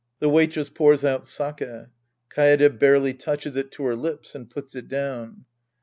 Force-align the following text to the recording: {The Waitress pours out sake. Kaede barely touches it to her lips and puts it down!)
{The 0.19 0.29
Waitress 0.29 0.67
pours 0.69 1.05
out 1.05 1.27
sake. 1.27 1.61
Kaede 2.35 2.79
barely 2.79 3.13
touches 3.13 3.55
it 3.55 3.71
to 3.73 3.83
her 3.83 3.95
lips 3.95 4.33
and 4.33 4.49
puts 4.49 4.73
it 4.75 4.87
down!) 4.87 5.45